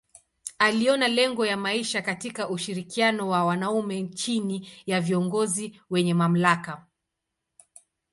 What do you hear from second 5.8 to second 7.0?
wenye mamlaka.